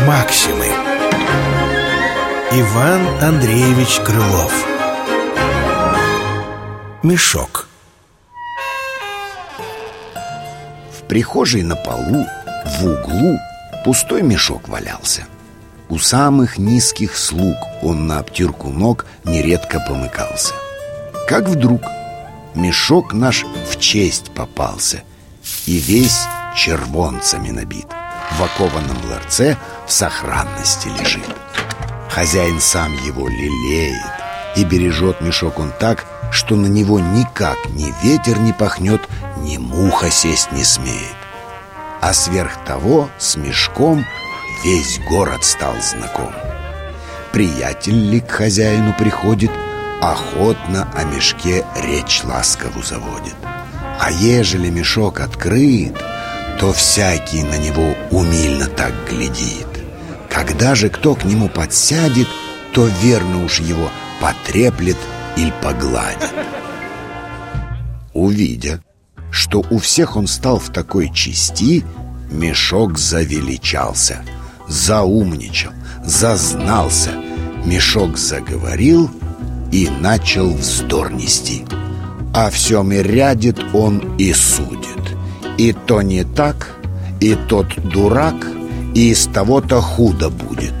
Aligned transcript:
Максимы. 0.00 0.66
Иван 2.50 3.22
Андреевич 3.22 4.00
Крылов. 4.00 4.52
Мешок. 7.04 7.68
В 10.90 11.06
прихожей 11.06 11.62
на 11.62 11.76
полу, 11.76 12.26
в 12.66 12.84
углу, 12.84 13.38
пустой 13.84 14.22
мешок 14.22 14.68
валялся. 14.68 15.22
У 15.88 15.98
самых 15.98 16.58
низких 16.58 17.16
слуг 17.16 17.56
он 17.82 18.08
на 18.08 18.18
обтирку 18.18 18.70
ног 18.70 19.06
нередко 19.24 19.78
помыкался 19.78 20.54
Как 21.28 21.48
вдруг 21.48 21.82
мешок 22.54 23.12
наш 23.14 23.44
в 23.70 23.80
честь 23.80 24.30
попался 24.32 25.02
И 25.66 25.78
весь 25.78 26.26
червонцами 26.54 27.50
набит 27.50 27.86
в 28.38 28.42
окованном 28.42 28.96
ларце 29.08 29.56
в 29.86 29.92
сохранности 29.92 30.88
лежит. 30.88 31.28
Хозяин 32.10 32.60
сам 32.60 32.92
его 33.04 33.28
лелеет 33.28 34.02
и 34.56 34.64
бережет 34.64 35.20
мешок 35.20 35.58
он 35.58 35.72
так, 35.78 36.04
что 36.30 36.56
на 36.56 36.66
него 36.66 37.00
никак 37.00 37.58
ни 37.70 37.92
ветер 38.02 38.38
не 38.38 38.52
пахнет, 38.52 39.02
ни 39.38 39.56
муха 39.56 40.10
сесть 40.10 40.52
не 40.52 40.64
смеет. 40.64 41.16
А 42.00 42.12
сверх 42.12 42.64
того 42.64 43.08
с 43.18 43.36
мешком 43.36 44.04
весь 44.64 45.00
город 45.08 45.44
стал 45.44 45.74
знаком. 45.80 46.32
Приятель 47.32 48.10
ли 48.10 48.20
к 48.20 48.30
хозяину 48.30 48.94
приходит, 48.96 49.50
охотно 50.12 50.88
о 50.94 51.04
мешке 51.04 51.64
речь 51.76 52.22
ласкову 52.24 52.82
заводит. 52.82 53.34
А 54.00 54.10
ежели 54.10 54.70
мешок 54.70 55.20
открыт, 55.20 55.96
то 56.58 56.72
всякий 56.72 57.42
на 57.42 57.58
него 57.58 57.94
умильно 58.10 58.66
так 58.66 58.92
глядит. 59.08 59.66
Когда 60.28 60.74
же 60.74 60.88
кто 60.88 61.14
к 61.14 61.24
нему 61.24 61.48
подсядет, 61.48 62.28
то 62.72 62.86
верно 62.86 63.44
уж 63.44 63.60
его 63.60 63.90
потреплет 64.20 64.96
или 65.36 65.52
погладит. 65.62 66.32
Увидя, 68.12 68.82
что 69.30 69.64
у 69.70 69.78
всех 69.78 70.16
он 70.16 70.26
стал 70.26 70.58
в 70.58 70.70
такой 70.70 71.12
чести, 71.12 71.84
мешок 72.30 72.98
завеличался, 72.98 74.24
заумничал, 74.68 75.72
зазнался. 76.04 77.10
Мешок 77.64 78.18
заговорил 78.18 79.10
и 79.72 79.88
начал 80.00 80.52
вздор 80.54 81.12
нести. 81.12 81.64
О 82.34 82.50
всем 82.50 82.92
и 82.92 83.02
рядит 83.02 83.58
он 83.72 84.16
и 84.16 84.32
судит. 84.32 84.88
И 85.56 85.72
то 85.72 86.02
не 86.02 86.24
так, 86.24 86.76
и 87.20 87.36
тот 87.48 87.68
дурак, 87.76 88.34
и 88.94 89.10
из 89.10 89.26
того-то 89.26 89.80
худо 89.80 90.30
будет. 90.30 90.74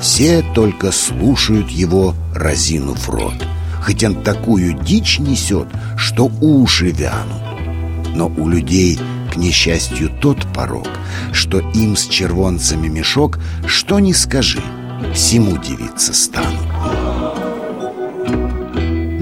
Все 0.00 0.42
только 0.54 0.92
слушают 0.92 1.70
его, 1.70 2.14
разинув 2.34 3.08
рот. 3.08 3.34
Хоть 3.82 4.04
он 4.04 4.22
такую 4.22 4.74
дичь 4.74 5.18
несет, 5.18 5.68
что 5.96 6.30
уши 6.40 6.90
вянут. 6.90 7.42
Но 8.14 8.28
у 8.28 8.48
людей, 8.48 8.98
к 9.32 9.36
несчастью, 9.36 10.10
тот 10.20 10.46
порог, 10.52 10.88
что 11.32 11.60
им 11.60 11.96
с 11.96 12.06
червонцами 12.06 12.88
мешок, 12.88 13.38
что 13.66 14.00
ни 14.00 14.12
скажи, 14.12 14.60
всему 15.14 15.56
дивиться 15.56 16.12
станут. 16.12 16.69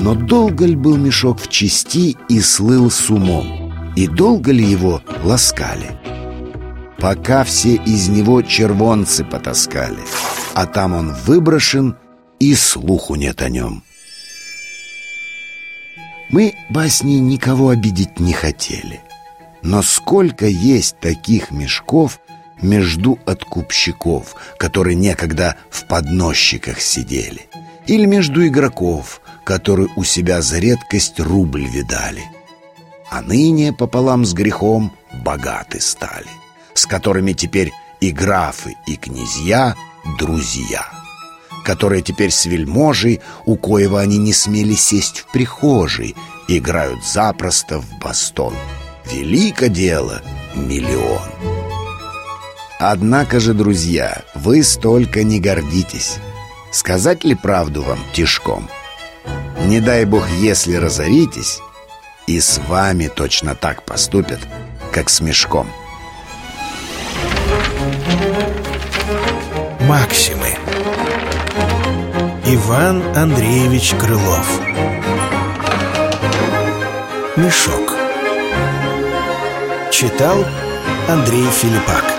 Но 0.09 0.14
долго 0.14 0.64
ли 0.64 0.75
был 0.75 0.97
мешок 0.97 1.39
в 1.39 1.48
чести 1.48 2.17
и 2.31 2.41
слыл 2.41 2.91
с 2.91 3.11
умом? 3.11 3.92
И 3.95 4.06
долго 4.06 4.53
ли 4.53 4.64
его 4.64 5.02
ласкали? 5.23 6.01
Пока 6.96 7.45
все 7.45 7.74
из 7.74 8.08
него 8.08 8.41
червонцы 8.41 9.23
потаскали 9.23 9.98
А 10.55 10.64
там 10.64 10.95
он 10.95 11.13
выброшен, 11.27 11.95
и 12.41 12.55
слуху 12.55 13.17
нет 13.17 13.42
о 13.42 13.51
нем 13.51 13.85
Мы 16.30 16.55
басни 16.70 17.19
никого 17.19 17.69
обидеть 17.69 18.19
не 18.19 18.33
хотели 18.33 19.02
Но 19.61 19.83
сколько 19.83 20.46
есть 20.46 20.98
таких 21.01 21.51
мешков 21.51 22.19
между 22.63 23.19
откупщиков 23.27 24.36
Которые 24.58 24.95
некогда 24.95 25.57
в 25.69 25.85
подносчиках 25.85 26.80
сидели 26.80 27.51
Или 27.86 28.07
между 28.07 28.46
игроков, 28.46 29.20
которые 29.48 29.89
у 29.97 30.05
себя 30.05 30.42
за 30.42 30.59
редкость 30.59 31.19
рубль 31.19 31.67
видали– 31.67 32.23
а 33.11 33.23
ныне 33.23 33.73
пополам 33.73 34.25
с 34.25 34.35
грехом 34.35 34.92
богаты 35.25 35.81
стали, 35.81 36.29
с 36.75 36.86
которыми 36.86 37.33
теперь 37.33 37.73
и 38.01 38.11
графы, 38.11 38.77
и 38.87 38.97
князья 38.97 39.75
друзья, 40.19 40.87
которые 41.64 42.03
теперь 42.03 42.31
с 42.31 42.47
вельможей, 42.47 43.20
у 43.47 43.57
коего 43.57 43.98
они 43.98 44.19
не 44.19 44.33
смели 44.33 44.75
сесть 44.75 45.20
в 45.20 45.33
прихожей, 45.33 46.14
играют 46.48 47.05
запросто 47.05 47.81
в 47.81 47.98
бастон. 47.98 48.55
Велико 49.11 49.69
дело— 49.69 50.23
миллион. 50.55 51.23
Однако 52.79 53.41
же, 53.41 53.55
друзья, 53.55 54.23
вы 54.35 54.63
столько 54.63 55.25
не 55.25 55.41
гордитесь. 55.41 56.17
Сказать 56.70 57.25
ли 57.25 57.35
правду 57.35 57.83
вам 57.83 57.98
тишком? 58.13 58.69
Не 59.68 59.80
дай 59.80 60.06
бог, 60.06 60.27
если 60.30 60.77
разоритесь, 60.77 61.61
и 62.27 62.40
с 62.40 62.58
вами 62.68 63.08
точно 63.08 63.55
так 63.55 63.83
поступят, 63.83 64.40
как 64.92 65.11
с 65.11 65.20
мешком. 65.20 65.70
Максимы. 69.80 70.57
Иван 72.46 73.02
Андреевич 73.14 73.92
Крылов. 74.01 74.48
Мешок. 77.36 77.95
Читал 79.92 80.46
Андрей 81.08 81.45
Филиппак 81.51 82.17